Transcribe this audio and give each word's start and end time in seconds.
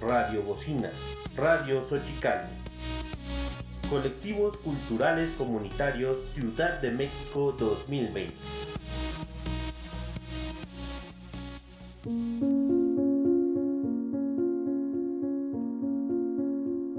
Radio 0.00 0.42
Bocina, 0.42 0.88
Radio 1.36 1.82
Xochicali. 1.82 2.48
Colectivos 3.90 4.56
Culturales 4.56 5.32
Comunitarios 5.32 6.16
Ciudad 6.32 6.80
de 6.80 6.90
México 6.90 7.54
2020. 7.58 8.32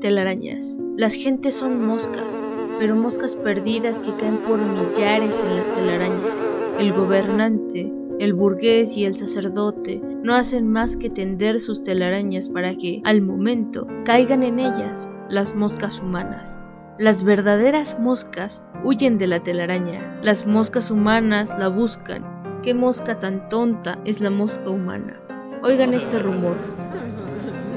Telarañas. 0.00 0.78
Las 0.96 1.12
gentes 1.12 1.54
son 1.54 1.86
moscas, 1.86 2.40
pero 2.78 2.94
moscas 2.94 3.34
perdidas 3.34 3.98
que 3.98 4.14
caen 4.16 4.38
por 4.38 4.58
millares 4.58 5.38
en 5.40 5.56
las 5.56 5.70
telarañas. 5.70 6.34
El 6.78 6.94
gobernante, 6.94 7.92
el 8.18 8.32
burgués 8.32 8.96
y 8.96 9.04
el 9.04 9.16
sacerdote 9.16 10.00
no 10.22 10.34
hacen 10.34 10.70
más 10.70 10.96
que 10.96 11.10
tender 11.10 11.60
sus 11.60 11.82
telarañas 11.82 12.48
para 12.48 12.74
que, 12.74 13.00
al 13.04 13.20
momento, 13.20 13.86
caigan 14.04 14.42
en 14.42 14.58
ellas 14.58 15.10
las 15.28 15.54
moscas 15.54 16.00
humanas. 16.00 16.60
Las 16.98 17.22
verdaderas 17.22 17.98
moscas 18.00 18.62
huyen 18.82 19.18
de 19.18 19.26
la 19.26 19.42
telaraña, 19.42 20.18
las 20.22 20.46
moscas 20.46 20.90
humanas 20.90 21.50
la 21.58 21.68
buscan. 21.68 22.24
¿Qué 22.62 22.72
mosca 22.72 23.20
tan 23.20 23.48
tonta 23.48 23.98
es 24.04 24.20
la 24.20 24.30
mosca 24.30 24.70
humana? 24.70 25.20
Oigan 25.62 25.92
este 25.92 26.18
rumor. 26.18 26.56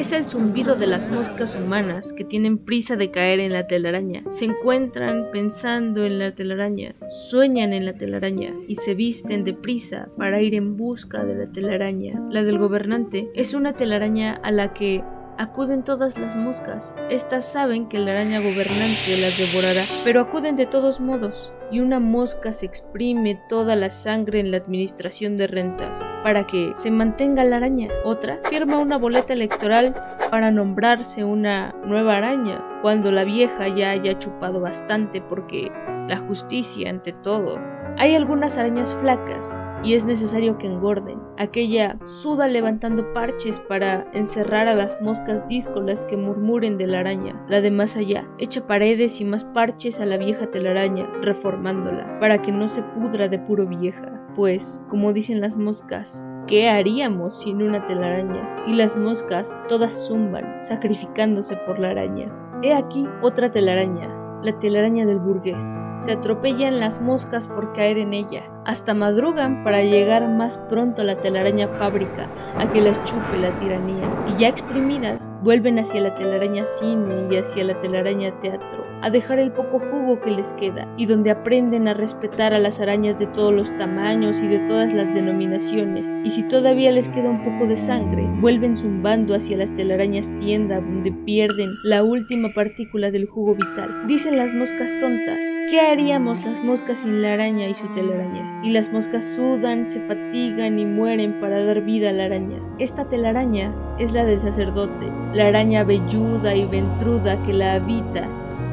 Es 0.00 0.12
el 0.12 0.26
zumbido 0.26 0.76
de 0.76 0.86
las 0.86 1.10
moscas 1.10 1.54
humanas 1.54 2.14
que 2.14 2.24
tienen 2.24 2.56
prisa 2.56 2.96
de 2.96 3.10
caer 3.10 3.38
en 3.38 3.52
la 3.52 3.66
telaraña. 3.66 4.24
Se 4.30 4.46
encuentran 4.46 5.26
pensando 5.30 6.06
en 6.06 6.18
la 6.18 6.34
telaraña, 6.34 6.94
sueñan 7.28 7.74
en 7.74 7.84
la 7.84 7.92
telaraña 7.92 8.54
y 8.66 8.76
se 8.76 8.94
visten 8.94 9.44
de 9.44 9.52
prisa 9.52 10.08
para 10.16 10.40
ir 10.40 10.54
en 10.54 10.78
busca 10.78 11.22
de 11.22 11.34
la 11.34 11.52
telaraña. 11.52 12.18
La 12.30 12.42
del 12.44 12.56
gobernante 12.56 13.28
es 13.34 13.52
una 13.52 13.74
telaraña 13.74 14.40
a 14.42 14.50
la 14.50 14.72
que 14.72 15.04
acuden 15.40 15.82
todas 15.82 16.18
las 16.18 16.36
moscas. 16.36 16.94
Estas 17.08 17.50
saben 17.50 17.88
que 17.88 17.98
la 17.98 18.10
araña 18.10 18.40
gobernante 18.40 19.16
las 19.18 19.38
devorará, 19.38 19.82
pero 20.04 20.20
acuden 20.20 20.54
de 20.56 20.66
todos 20.66 21.00
modos, 21.00 21.54
y 21.70 21.80
una 21.80 21.98
mosca 21.98 22.52
se 22.52 22.66
exprime 22.66 23.40
toda 23.48 23.74
la 23.74 23.90
sangre 23.90 24.40
en 24.40 24.50
la 24.50 24.58
administración 24.58 25.38
de 25.38 25.46
rentas 25.46 26.04
para 26.22 26.46
que 26.46 26.74
se 26.76 26.90
mantenga 26.90 27.44
la 27.44 27.56
araña. 27.56 27.88
Otra 28.04 28.38
firma 28.50 28.76
una 28.76 28.98
boleta 28.98 29.32
electoral 29.32 29.94
para 30.30 30.50
nombrarse 30.50 31.24
una 31.24 31.74
nueva 31.86 32.18
araña, 32.18 32.62
cuando 32.82 33.10
la 33.10 33.24
vieja 33.24 33.68
ya 33.68 33.92
haya 33.92 34.18
chupado 34.18 34.60
bastante 34.60 35.22
porque 35.22 35.72
la 36.10 36.18
justicia 36.18 36.90
ante 36.90 37.12
todo. 37.12 37.58
Hay 37.96 38.16
algunas 38.16 38.58
arañas 38.58 38.92
flacas 39.00 39.56
y 39.84 39.94
es 39.94 40.04
necesario 40.04 40.58
que 40.58 40.66
engorden. 40.66 41.20
Aquella 41.38 41.98
suda 42.04 42.48
levantando 42.48 43.12
parches 43.14 43.60
para 43.60 44.06
encerrar 44.12 44.66
a 44.66 44.74
las 44.74 45.00
moscas 45.00 45.46
díscolas 45.48 46.04
que 46.06 46.16
murmuren 46.16 46.78
de 46.78 46.88
la 46.88 46.98
araña. 46.98 47.40
La 47.48 47.60
de 47.60 47.70
más 47.70 47.96
allá 47.96 48.28
echa 48.38 48.66
paredes 48.66 49.20
y 49.20 49.24
más 49.24 49.44
parches 49.44 50.00
a 50.00 50.06
la 50.06 50.18
vieja 50.18 50.50
telaraña, 50.50 51.08
reformándola, 51.22 52.18
para 52.18 52.42
que 52.42 52.50
no 52.50 52.68
se 52.68 52.82
pudra 52.82 53.28
de 53.28 53.38
puro 53.38 53.66
vieja. 53.66 54.20
Pues, 54.34 54.82
como 54.88 55.12
dicen 55.12 55.40
las 55.40 55.56
moscas, 55.56 56.26
¿Qué 56.46 56.68
haríamos 56.68 57.42
sin 57.42 57.62
una 57.62 57.86
telaraña? 57.86 58.64
Y 58.66 58.74
las 58.74 58.96
moscas 58.96 59.56
todas 59.68 59.94
zumban, 60.08 60.64
sacrificándose 60.64 61.54
por 61.58 61.78
la 61.78 61.90
araña. 61.90 62.28
He 62.62 62.74
aquí 62.74 63.06
otra 63.22 63.52
telaraña, 63.52 64.19
la 64.42 64.58
telaraña 64.58 65.06
del 65.06 65.18
burgués. 65.18 65.62
Se 65.98 66.12
atropellan 66.12 66.80
las 66.80 67.00
moscas 67.00 67.46
por 67.46 67.72
caer 67.72 67.98
en 67.98 68.14
ella. 68.14 68.42
Hasta 68.64 68.94
madrugan 68.94 69.64
para 69.64 69.82
llegar 69.82 70.28
más 70.28 70.58
pronto 70.70 71.02
a 71.02 71.04
la 71.04 71.16
telaraña 71.20 71.68
fábrica 71.68 72.28
a 72.56 72.70
que 72.72 72.80
las 72.80 73.02
chupe 73.04 73.38
la 73.38 73.50
tiranía. 73.58 74.04
Y 74.28 74.40
ya 74.40 74.48
exprimidas, 74.48 75.30
vuelven 75.42 75.78
hacia 75.78 76.00
la 76.00 76.14
telaraña 76.14 76.64
cine 76.66 77.28
y 77.30 77.36
hacia 77.36 77.64
la 77.64 77.80
telaraña 77.80 78.38
teatro, 78.40 78.84
a 79.02 79.10
dejar 79.10 79.38
el 79.38 79.52
poco 79.52 79.78
jugo 79.78 80.20
que 80.20 80.30
les 80.30 80.52
queda, 80.54 80.86
y 80.96 81.06
donde 81.06 81.30
aprenden 81.30 81.88
a 81.88 81.94
respetar 81.94 82.52
a 82.52 82.58
las 82.58 82.80
arañas 82.80 83.18
de 83.18 83.26
todos 83.26 83.54
los 83.54 83.76
tamaños 83.78 84.40
y 84.42 84.48
de 84.48 84.58
todas 84.60 84.92
las 84.92 85.12
denominaciones. 85.14 86.12
Y 86.24 86.30
si 86.30 86.42
todavía 86.48 86.90
les 86.92 87.08
queda 87.08 87.30
un 87.30 87.44
poco 87.44 87.66
de 87.66 87.76
sangre, 87.76 88.26
vuelven 88.40 88.76
zumbando 88.76 89.34
hacia 89.34 89.56
las 89.56 89.74
telarañas 89.74 90.26
tienda 90.40 90.76
donde 90.76 91.12
pierden 91.12 91.70
la 91.84 92.04
última 92.04 92.50
partícula 92.54 93.10
del 93.10 93.26
jugo 93.26 93.54
vital. 93.54 94.06
Dicen 94.06 94.36
las 94.36 94.54
moscas 94.54 94.90
tontas, 95.00 95.38
¿qué 95.70 95.80
haríamos 95.80 96.44
las 96.44 96.62
moscas 96.62 96.98
sin 96.98 97.22
la 97.22 97.32
araña 97.34 97.68
y 97.68 97.74
su 97.74 97.86
telaraña? 97.92 98.60
Y 98.62 98.70
las 98.70 98.92
moscas 98.92 99.24
sudan, 99.24 99.88
se 99.88 100.00
fatigan 100.00 100.78
y 100.78 100.84
mueren 100.84 101.40
para 101.40 101.64
dar 101.64 101.80
vida 101.82 102.10
a 102.10 102.12
la 102.12 102.24
araña. 102.24 102.58
Esta 102.78 103.08
telaraña 103.08 103.72
es 104.00 104.12
la 104.12 104.24
del 104.24 104.40
sacerdote, 104.40 105.12
la 105.34 105.48
araña 105.48 105.84
velluda 105.84 106.54
y 106.54 106.66
ventruda 106.66 107.40
que 107.42 107.52
la 107.52 107.74
habita 107.74 108.26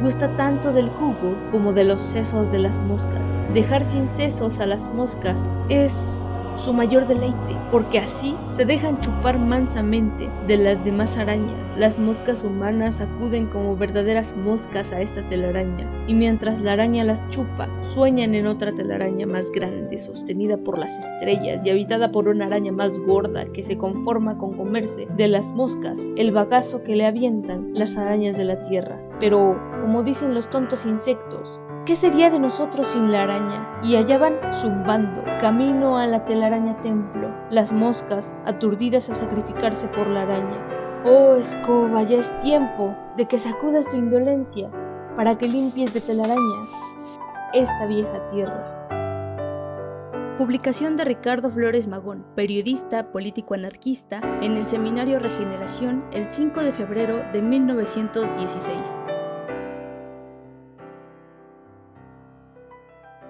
gusta 0.00 0.28
tanto 0.36 0.72
del 0.72 0.88
jugo 0.90 1.36
como 1.50 1.72
de 1.72 1.82
los 1.82 2.00
sesos 2.00 2.52
de 2.52 2.58
las 2.60 2.78
moscas. 2.82 3.36
Dejar 3.52 3.84
sin 3.86 4.08
sesos 4.10 4.60
a 4.60 4.66
las 4.66 4.88
moscas 4.94 5.44
es 5.68 5.92
su 6.56 6.72
mayor 6.72 7.08
deleite, 7.08 7.56
porque 7.72 7.98
así 7.98 8.36
se 8.50 8.64
dejan 8.64 9.00
chupar 9.00 9.38
mansamente 9.38 10.30
de 10.46 10.56
las 10.56 10.84
demás 10.84 11.16
arañas. 11.16 11.67
Las 11.78 12.00
moscas 12.00 12.42
humanas 12.42 13.00
acuden 13.00 13.46
como 13.46 13.76
verdaderas 13.76 14.36
moscas 14.36 14.90
a 14.90 15.00
esta 15.00 15.22
telaraña, 15.28 15.88
y 16.08 16.14
mientras 16.14 16.60
la 16.60 16.72
araña 16.72 17.04
las 17.04 17.22
chupa, 17.30 17.68
sueñan 17.94 18.34
en 18.34 18.48
otra 18.48 18.72
telaraña 18.74 19.28
más 19.28 19.52
grande, 19.52 20.00
sostenida 20.00 20.56
por 20.56 20.76
las 20.76 20.92
estrellas 20.98 21.64
y 21.64 21.70
habitada 21.70 22.10
por 22.10 22.26
una 22.26 22.46
araña 22.46 22.72
más 22.72 22.98
gorda 22.98 23.44
que 23.52 23.62
se 23.62 23.78
conforma 23.78 24.38
con 24.38 24.56
comerse 24.56 25.06
de 25.16 25.28
las 25.28 25.52
moscas 25.52 26.00
el 26.16 26.32
bagazo 26.32 26.82
que 26.82 26.96
le 26.96 27.06
avientan 27.06 27.70
las 27.74 27.96
arañas 27.96 28.36
de 28.36 28.44
la 28.44 28.68
tierra. 28.68 29.00
Pero, 29.20 29.56
como 29.80 30.02
dicen 30.02 30.34
los 30.34 30.50
tontos 30.50 30.84
insectos, 30.84 31.60
¿Qué 31.86 31.96
sería 31.96 32.28
de 32.28 32.38
nosotros 32.38 32.86
sin 32.88 33.10
la 33.10 33.22
araña? 33.22 33.80
Y 33.82 33.96
allá 33.96 34.18
van 34.18 34.34
zumbando, 34.52 35.22
camino 35.40 35.96
a 35.96 36.06
la 36.06 36.26
telaraña 36.26 36.82
templo, 36.82 37.30
las 37.50 37.72
moscas 37.72 38.30
aturdidas 38.44 39.08
a 39.08 39.14
sacrificarse 39.14 39.88
por 39.88 40.06
la 40.06 40.24
araña. 40.24 40.77
Oh 41.04 41.36
escoba, 41.36 42.02
ya 42.02 42.18
es 42.18 42.42
tiempo 42.42 42.96
de 43.16 43.26
que 43.26 43.38
sacudas 43.38 43.88
tu 43.88 43.96
indolencia 43.96 44.68
para 45.16 45.38
que 45.38 45.46
limpies 45.46 45.94
de 45.94 46.00
telarañas 46.00 46.70
esta 47.52 47.86
vieja 47.86 48.30
tierra. 48.30 48.74
Publicación 50.38 50.96
de 50.96 51.04
Ricardo 51.04 51.50
Flores 51.50 51.86
Magón, 51.86 52.24
periodista 52.34 53.12
político 53.12 53.54
anarquista, 53.54 54.20
en 54.40 54.56
el 54.56 54.66
Seminario 54.66 55.18
Regeneración 55.18 56.04
el 56.12 56.28
5 56.28 56.60
de 56.60 56.72
febrero 56.72 57.22
de 57.32 57.42
1916. 57.42 58.76